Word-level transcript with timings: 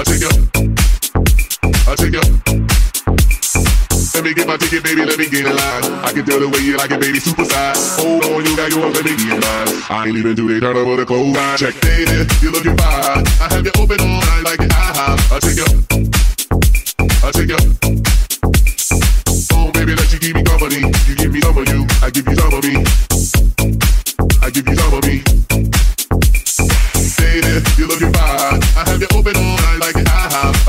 I 0.00 0.02
take 0.02 0.24
you. 0.24 0.32
I 1.84 1.94
take 1.94 2.16
you. 2.16 2.24
Let 4.16 4.24
me 4.24 4.32
get 4.32 4.46
my 4.46 4.56
ticket, 4.56 4.82
baby. 4.82 5.04
Let 5.04 5.18
me 5.18 5.28
get 5.28 5.44
a 5.44 5.52
line. 5.52 5.84
I 6.00 6.12
can 6.16 6.24
tell 6.24 6.40
the 6.40 6.48
way 6.48 6.64
you 6.64 6.78
like 6.78 6.90
it, 6.90 7.00
baby. 7.00 7.20
Super 7.20 7.44
size. 7.44 8.00
Hold 8.00 8.24
on, 8.24 8.40
you 8.40 8.56
got 8.56 8.72
yours. 8.72 8.96
Let 8.96 9.04
me 9.04 9.12
get 9.12 9.36
mine. 9.36 9.68
I 9.92 10.08
ain't 10.08 10.16
even 10.16 10.34
do 10.34 10.48
they 10.48 10.58
turn 10.58 10.74
over 10.74 10.96
the 10.96 11.04
clothes. 11.04 11.36
I 11.36 11.56
check, 11.60 11.76
baby. 11.84 12.24
You're 12.40 12.48
looking 12.48 12.78
fine. 12.80 13.28
I 13.44 13.52
have 13.52 13.60
you 13.60 13.72
open 13.76 14.00
all 14.00 14.24
night 14.24 14.44
like 14.48 14.60
an 14.64 14.72
eye. 14.72 15.20
I 15.32 15.38
take 15.38 15.60
you. 15.60 15.68
I 17.20 17.28
take 17.36 17.52
you. 17.52 17.60
Oh, 19.52 19.68
baby, 19.76 19.92
that 20.00 20.08
you 20.08 20.18
give 20.18 20.32
me 20.32 20.42
company. 20.48 20.80
You 20.80 21.14
give 21.14 21.28
me 21.28 21.44
some 21.44 21.60
of 21.60 21.68
you. 21.68 21.84
I 22.00 22.08
give 22.08 22.24
you 22.24 22.36
some 22.40 22.56
of 22.56 22.64
me. 22.64 22.80
I 24.40 24.48
give 24.48 24.64
you 24.64 24.76
some 24.80 24.96
of 24.96 25.04
me. 25.04 25.20
Baby, 27.20 27.52
You 27.76 27.84
love 27.84 28.00
looking 28.00 28.12
fine. 28.16 28.64
I 28.80 28.82
have 28.88 29.00
you 29.00 29.08
open 29.12 29.36
all 29.36 29.59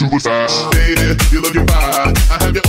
superstars. 0.00 0.70
Baby, 0.72 1.16
you're 1.30 1.42
looking 1.42 1.66
fine. 1.66 2.14
I 2.30 2.38
have 2.40 2.54
your 2.54 2.59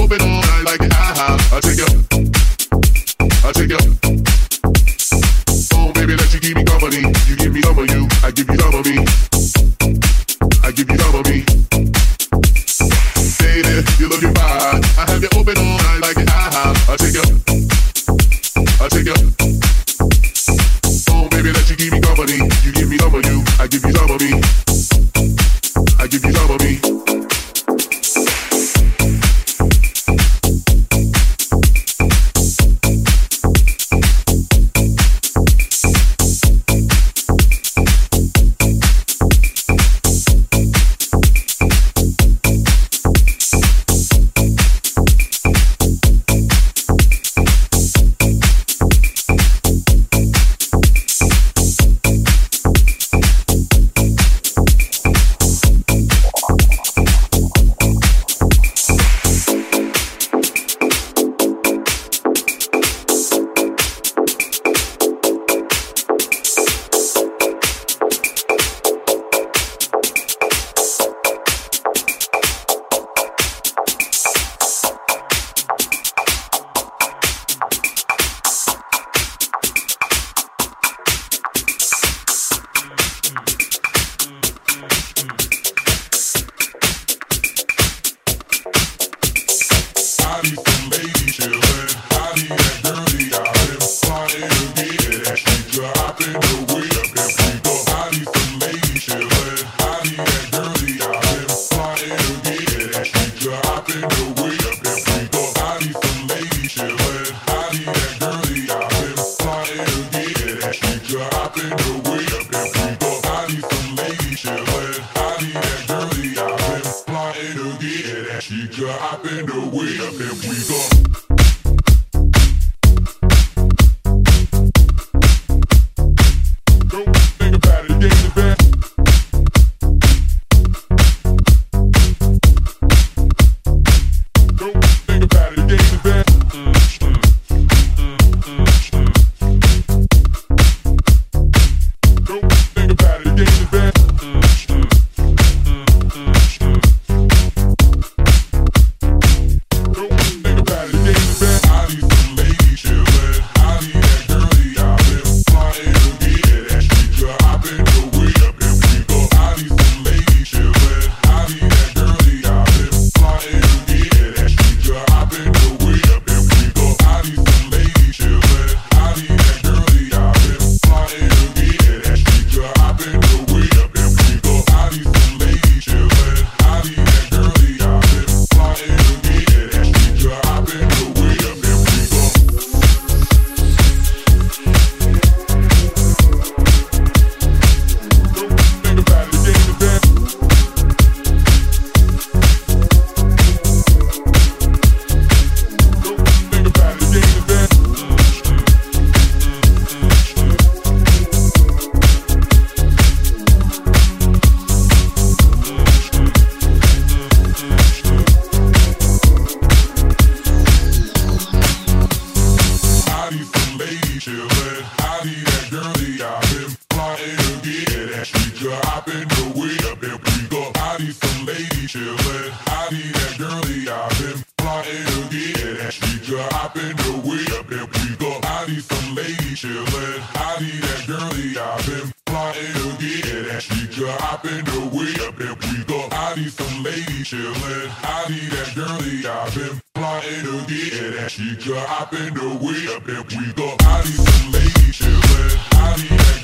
we 243.41 243.51
the 243.53 243.75
hottest 243.81 244.53
lady 244.53 244.91
chillin', 244.91 245.57
hottie. 245.71 246.40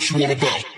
what 0.00 0.10
you 0.10 0.24
all 0.24 0.32
about. 0.32 0.69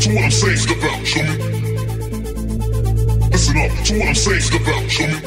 to 0.00 0.08
what 0.14 0.24
I'm 0.24 0.30
saying. 0.30 0.56
Step 0.56 0.82
out, 0.84 1.06
show 1.06 1.22
me. 1.22 1.34
Listen 3.30 3.56
up 3.58 3.70
to 3.84 3.92
what 3.98 4.08
I'm 4.08 4.14
saying. 4.14 4.40
Step 4.40 4.68
out, 4.68 4.90
show 4.90 5.06
me. 5.06 5.18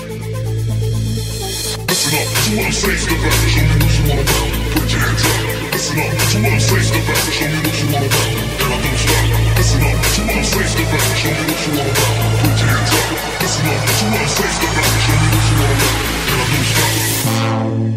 Listen 1.88 2.14
up 2.18 2.28
to 2.28 2.50
what 2.58 2.66
I'm 2.66 2.74
saying. 2.74 2.98
Step 2.98 3.24
out, 3.28 3.38
show 3.48 3.64
me 3.64 3.76
what 3.78 3.94
you 3.98 4.04
want 4.08 4.22
about. 4.24 4.48
Put 4.74 4.88
your 4.92 5.02
hands 5.02 5.24
up. 5.24 5.40
Listen 5.74 6.00
up 6.00 6.12
to 6.18 6.38
what 6.42 6.54
I'm 6.54 6.60
saying. 6.60 6.88
Step 6.88 7.08
out, 7.08 7.28
show 7.32 7.48
me 7.48 7.60
what 7.64 7.78
you 7.78 7.88
want 7.94 8.08
about. 8.08 8.32
And 8.58 8.74
I 8.74 8.80
don't 8.82 8.98
stop. 8.98 9.26
Listen 9.58 9.84
up 9.88 9.98
to 9.98 10.22
what 10.26 10.38
I'm 10.38 10.46
saying. 10.48 10.72
Step 10.74 10.94
out, 10.94 11.06
show 11.18 11.32
me 11.32 11.44
what 11.48 11.60
you 11.64 11.72
want 11.78 11.92
about. 11.94 12.14
Put 12.42 12.58
your 12.58 12.70
hands 12.72 12.94
up. 12.98 13.10
Listen 13.42 13.68
up 13.68 13.82
to 13.88 14.04
what 14.08 14.22
I'm 14.22 14.28
saying. 14.28 14.56
Step 14.58 14.78
out, 14.78 14.92
show 15.06 15.18
me 15.18 15.28
what 15.34 15.46
you 15.48 15.56
want 15.58 15.78
about. 15.78 16.00
And 16.28 16.40
I 16.40 16.46
don't 16.48 16.68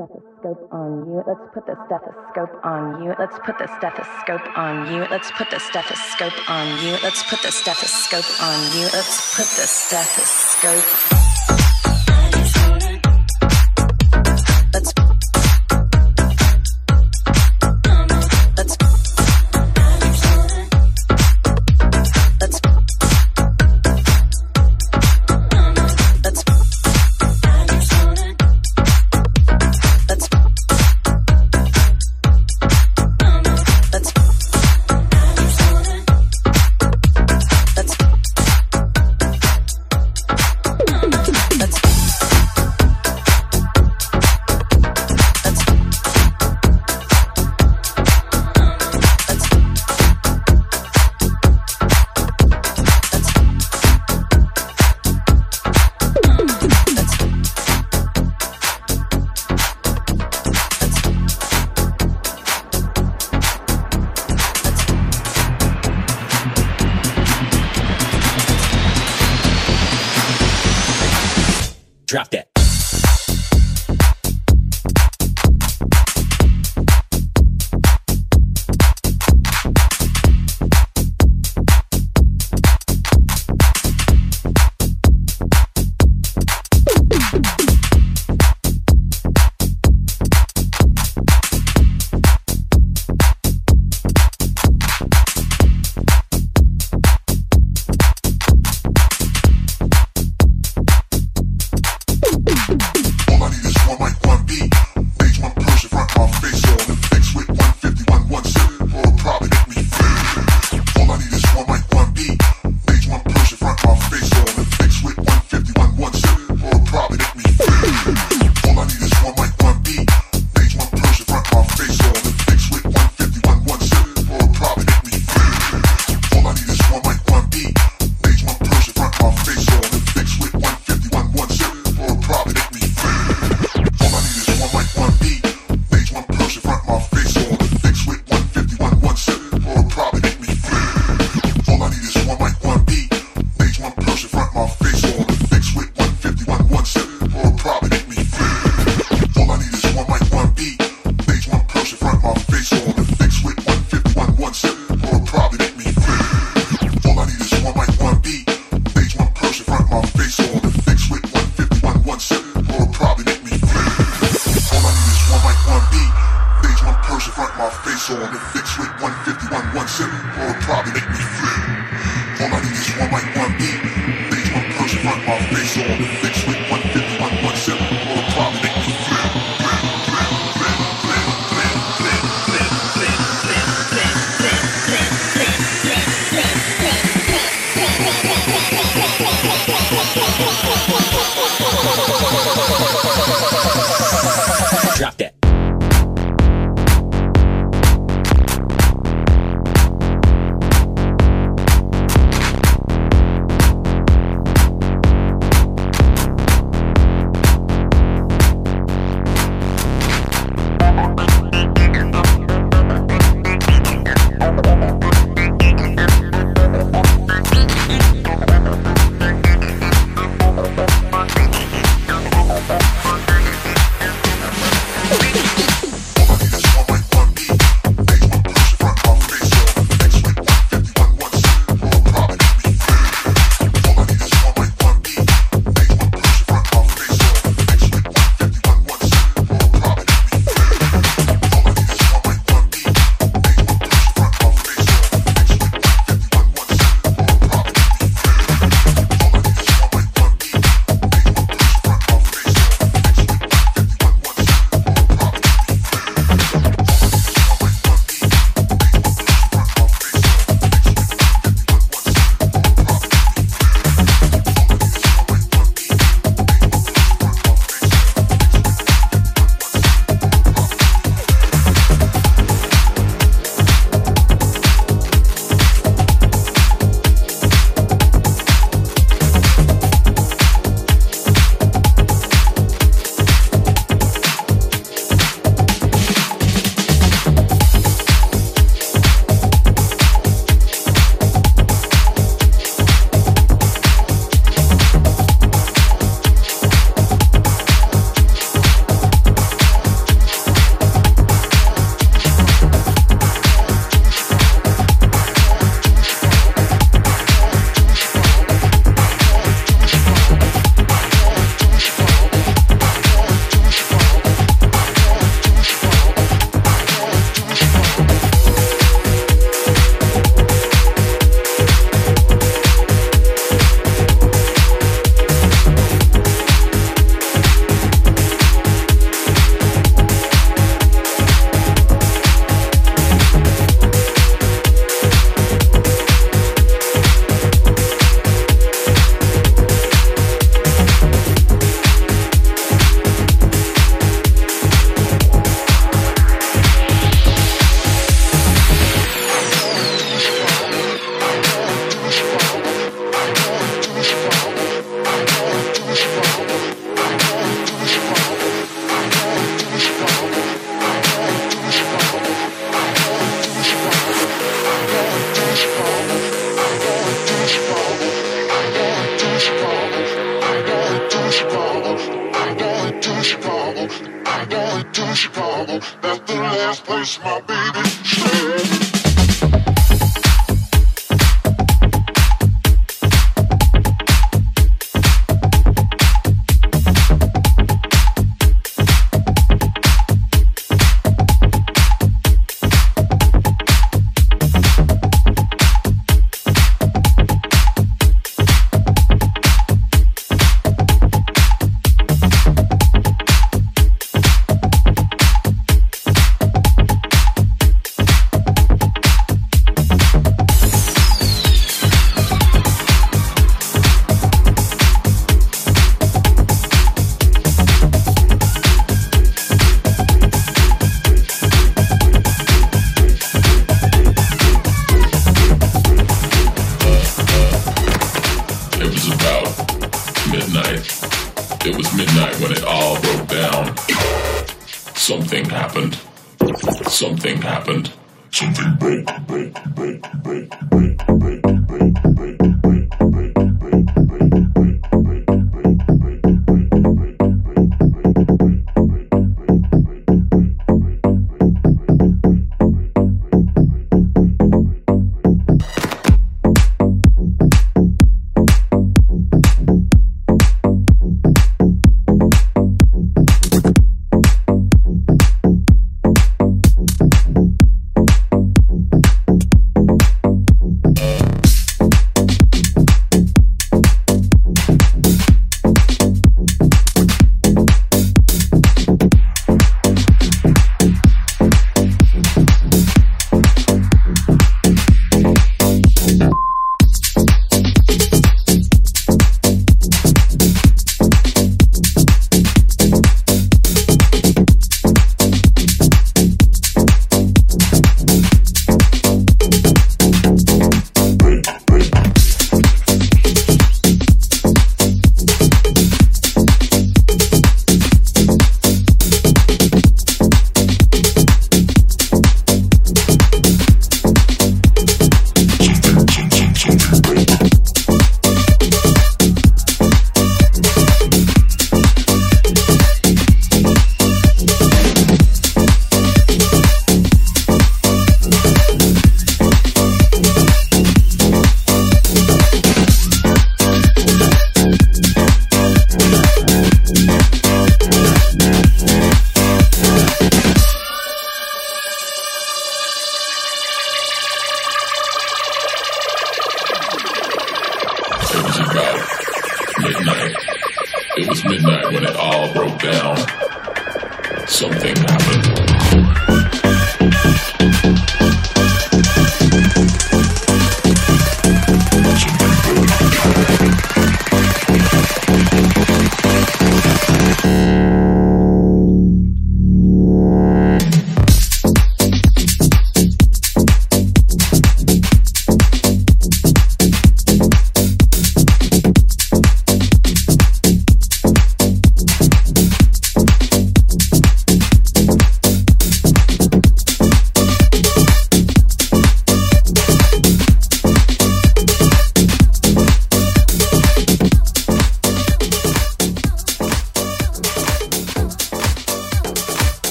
stethoscope 0.00 0.72
on 0.72 1.08
you. 1.08 1.22
Let's 1.26 1.46
put 1.52 1.66
the 1.66 1.76
stethoscope 1.86 2.64
on 2.64 3.02
you. 3.02 3.14
Let's 3.18 3.38
put 3.44 3.58
the 3.58 3.66
stethoscope 3.76 4.56
on 4.56 4.86
you. 4.92 5.00
Let's 5.10 5.30
put 5.32 5.50
the 5.50 5.60
stethoscope 5.60 6.48
on 6.48 6.66
you. 6.84 6.92
Let's 7.02 7.22
put 7.28 7.42
the 7.42 7.52
stethoscope 7.52 8.42
on 8.42 8.76
you. 8.76 8.84
Let's 8.84 9.36
put 9.36 9.46
the 9.60 9.66
stethoscope. 9.66 11.69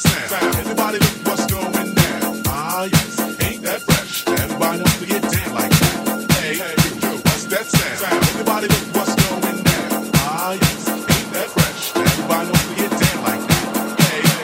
sound? 0.00 0.54
Everybody 0.56 0.98
look 0.98 1.16
what's 1.26 1.46
going 1.46 1.94
down. 1.94 2.42
Ah, 2.46 2.84
yes, 2.84 3.20
ain't 3.42 3.62
that 3.62 3.80
fresh? 3.82 4.26
Everybody 4.28 4.78
wants 4.82 4.98
to 5.00 5.06
get 5.06 5.22
down 5.22 5.54
like 5.54 5.70
that. 5.70 6.32
Hey, 6.36 6.54
yo, 6.56 7.10
what's 7.26 7.44
that 7.46 7.66
sound? 7.66 8.24
Everybody 8.30 8.66
look 8.68 8.86
what's 8.96 9.14
going 9.16 9.62
down. 9.62 10.10
Ah, 10.14 10.52
yes, 10.52 10.88
ain't 10.88 11.30
that 11.34 11.48
fresh? 11.54 11.96
Everybody 11.96 12.46
wants 12.50 12.66
to 12.68 12.74
get 12.76 12.90
down 12.90 13.18
like 13.28 13.42
that. 13.48 13.66
Hey, 14.04 14.20
yo, 14.26 14.34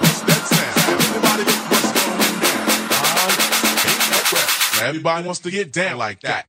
what's 0.00 0.20
that 0.28 0.42
sound? 0.54 0.76
Everybody 1.04 1.42
look 1.48 1.62
what's 1.70 1.90
going 1.98 2.34
down. 2.44 2.66
Ah, 2.94 3.28
yes, 3.38 3.86
ain't 3.90 4.04
that 4.10 4.24
fresh? 4.32 4.82
Everybody 4.82 5.26
wants 5.26 5.40
to 5.40 5.50
get 5.50 5.72
down 5.72 5.98
like 5.98 6.20
that. 6.20 6.46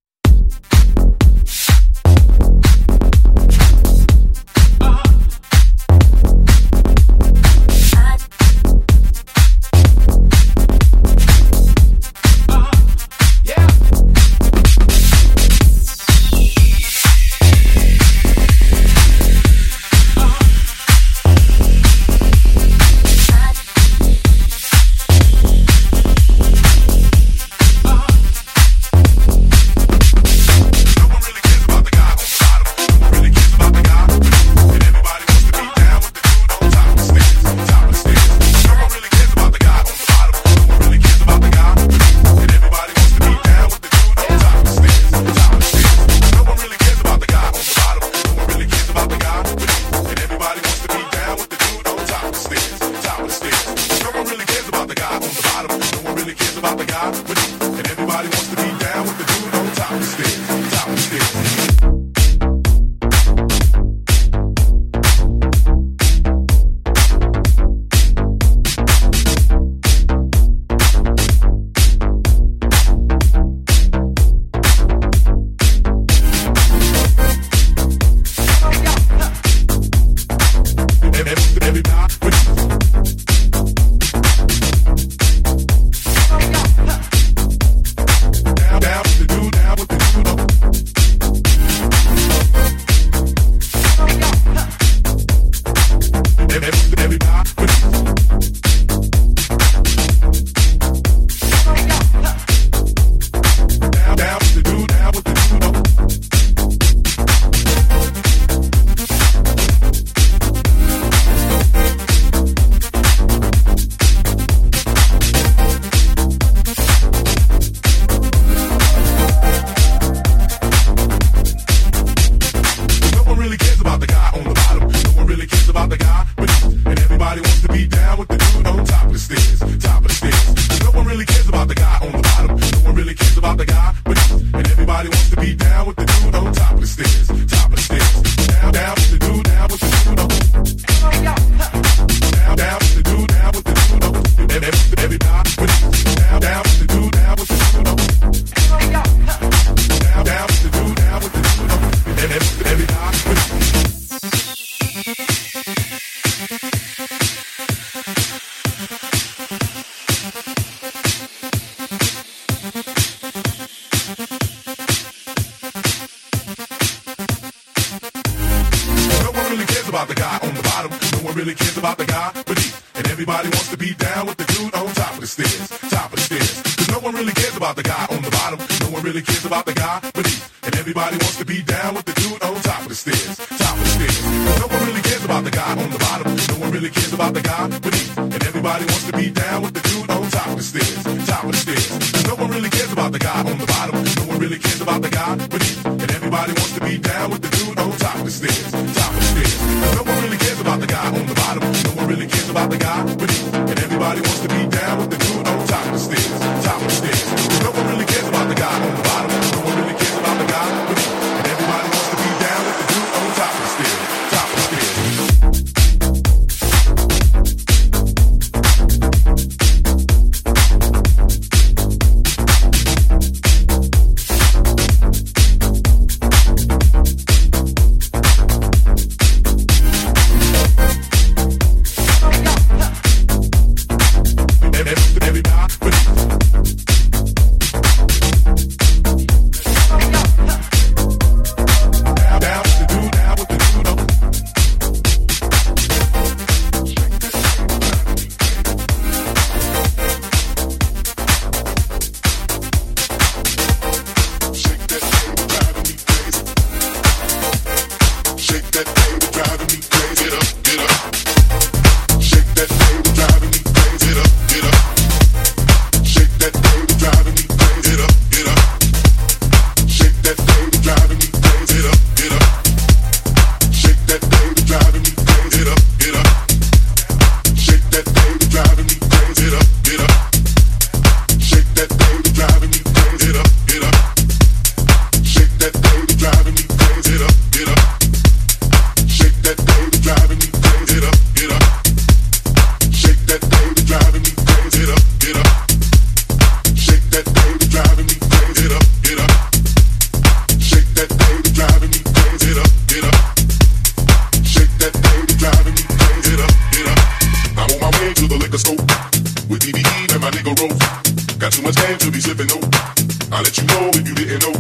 know 313.75 313.91
if 313.91 314.07
you 314.07 314.15
didn't 314.15 314.41
know. 314.47 314.55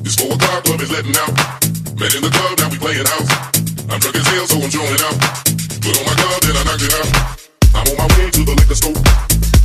This 0.00 0.16
four 0.16 0.32
o'clock 0.32 0.64
club 0.64 0.80
is 0.80 0.90
letting 0.90 1.16
out. 1.20 1.32
Met 2.00 2.12
in 2.16 2.22
the 2.24 2.32
club, 2.32 2.56
now 2.56 2.68
we 2.72 2.78
playing 2.80 3.04
house. 3.04 3.28
I'm 3.92 4.00
drunk 4.00 4.16
as 4.16 4.26
hell, 4.32 4.46
so 4.48 4.56
I'm 4.64 4.70
showing 4.72 5.02
out. 5.04 5.16
Put 5.84 5.92
on 5.92 6.04
my 6.08 6.14
glove, 6.16 6.40
then 6.40 6.56
I 6.56 6.62
knock 6.64 6.80
it 6.80 6.94
out. 6.96 7.10
I'm 7.76 7.84
on 7.92 7.96
my 8.00 8.08
way 8.16 8.32
to 8.32 8.40
the 8.48 8.54
liquor 8.56 8.78
store 8.78 8.96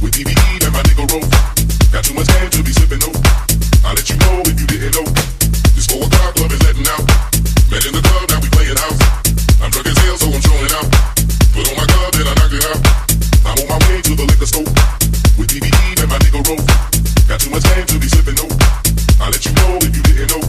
with 0.04 0.12
DVD 0.12 0.44
and 0.68 0.74
my 0.76 0.84
nigga 0.84 1.08
roll. 1.08 1.24
Got 1.96 2.04
too 2.04 2.16
much 2.16 2.28
head 2.36 2.52
to 2.52 2.60
be 2.64 2.74
sipping 2.76 3.00
though. 3.00 3.16
I'll 3.88 3.96
let 3.96 4.08
you 4.12 4.18
know 4.20 4.44
if 4.44 4.56
you 4.60 4.68
didn't 4.68 4.94
know. 5.00 5.08
This 5.76 5.88
four 5.88 6.04
o'clock 6.04 6.36
club 6.36 6.52
is 6.52 6.62
letting 6.68 6.88
out. 6.92 7.04
Met 7.72 7.84
in 7.88 7.96
the 7.96 8.04
club, 8.04 8.28
now 8.28 8.40
we 8.44 8.50
playing 8.52 8.76
house. 8.76 9.00
I'm 9.64 9.72
drunk 9.72 9.88
as 9.88 9.98
hell, 10.04 10.18
so 10.20 10.28
I'm 10.36 10.44
showing 10.44 10.74
out. 10.76 10.88
Put 11.56 11.64
on 11.64 11.76
my 11.80 11.88
glove, 11.88 12.12
then 12.20 12.28
I 12.28 12.34
knock 12.36 12.52
it 12.52 12.66
out. 12.68 12.80
I'm 13.48 13.56
on 13.56 13.68
my 13.72 13.80
way 13.88 14.04
to 14.04 14.12
the 14.20 14.26
liquor 14.28 14.50
store 14.50 14.68
with 15.40 15.48
DVD 15.48 15.80
and 16.04 16.10
my 16.12 16.20
nigga 16.20 16.44
roll. 16.44 16.60
Got 17.32 17.40
too 17.40 17.52
much 17.56 17.64
game 17.72 17.88
to 17.88 17.98
be 18.00 18.08
sipping 18.12 18.36
though. 18.36 18.61
I'll 19.22 19.30
let 19.30 19.46
you 19.46 19.54
know 19.54 19.78
if 19.84 19.96
you 19.96 20.02
didn't 20.02 20.32
know. 20.32 20.41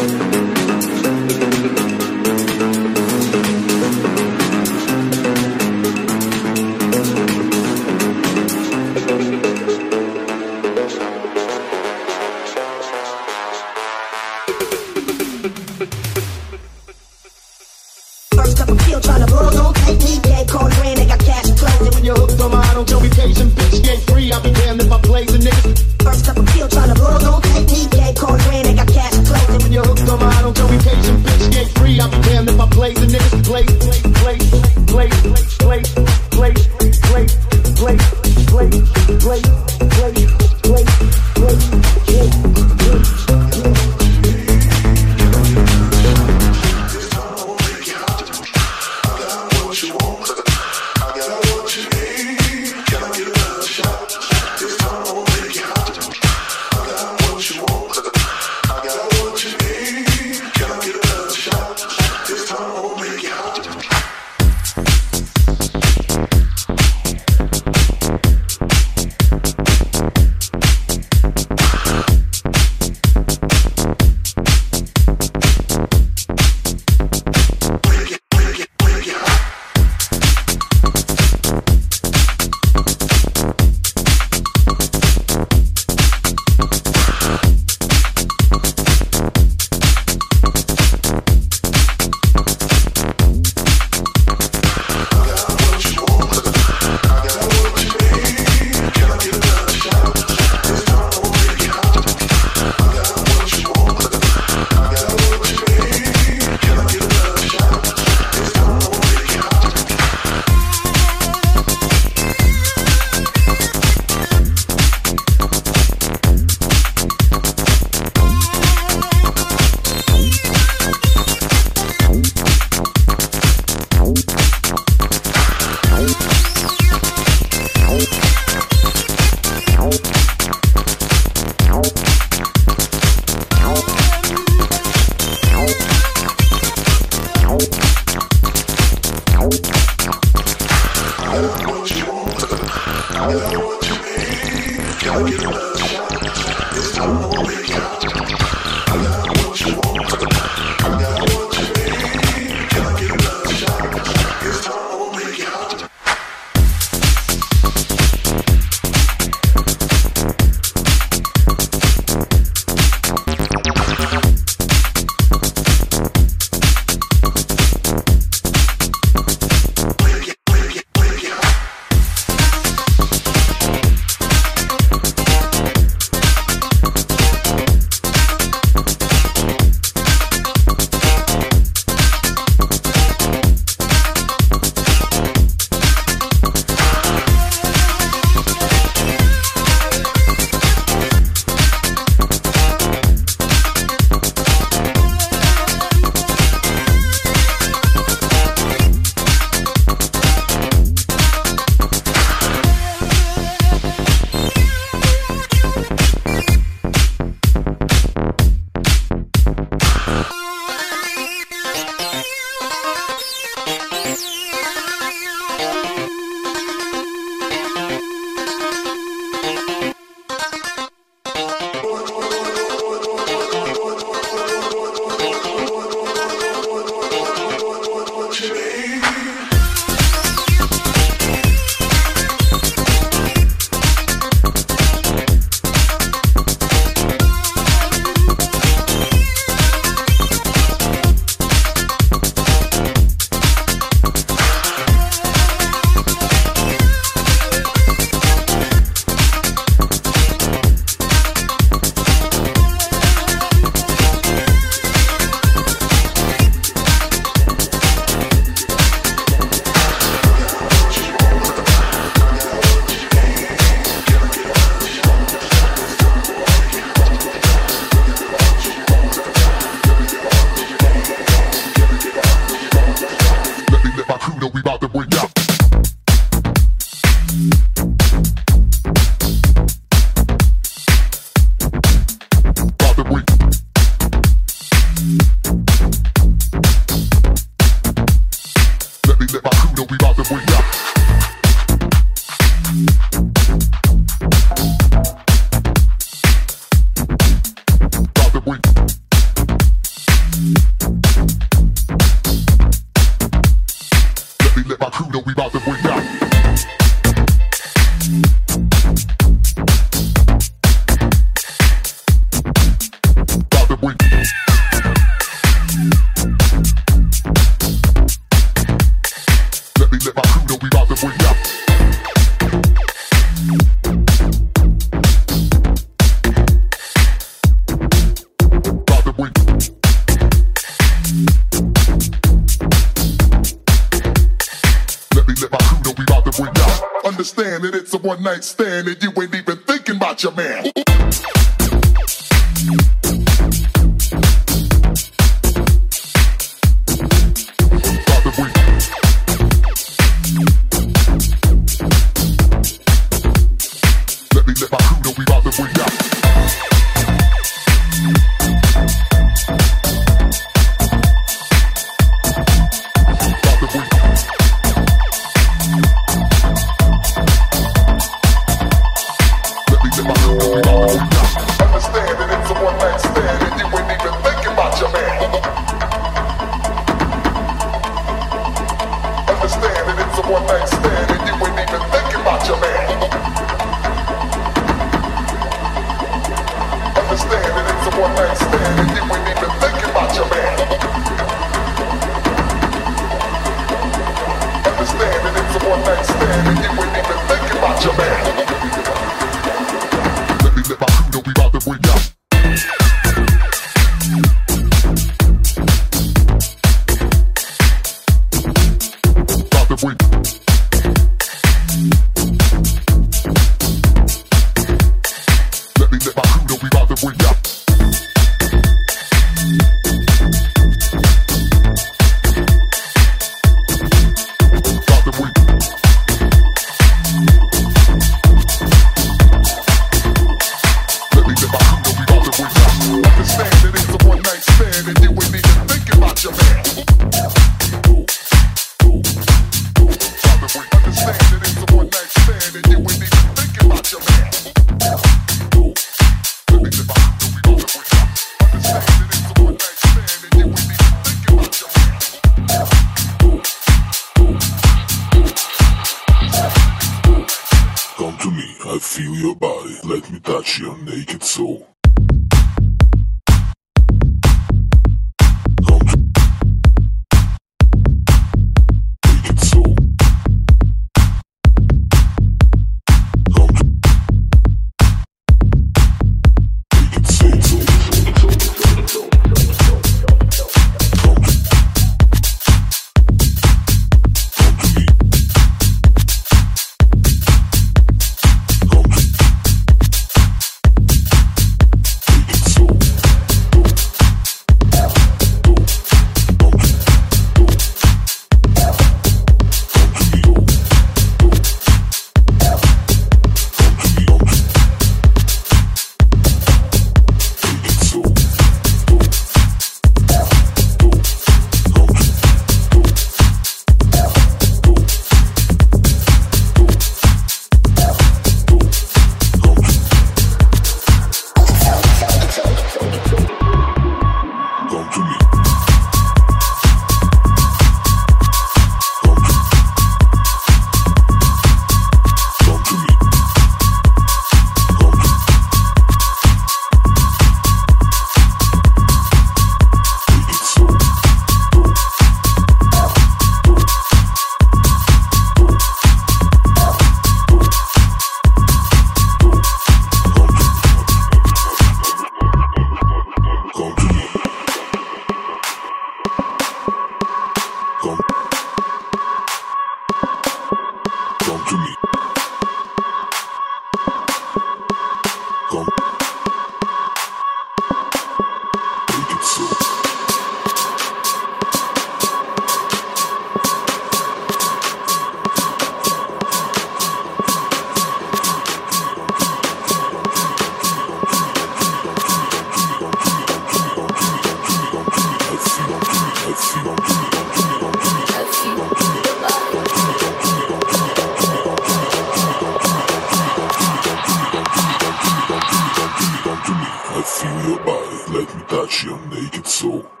Let 598.71 598.83
me 598.83 598.83
touch 598.83 598.83
your 598.83 598.99
naked 599.07 599.47
soul. 599.47 600.00